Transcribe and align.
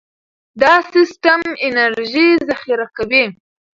دا 0.61 0.73
سیستم 0.93 1.41
انرژي 1.65 2.27
ذخیره 2.49 2.87
کوي. 2.95 3.25